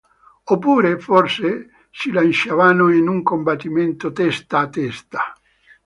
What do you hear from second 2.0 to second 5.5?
lanciavano in un combattimento testa a testa.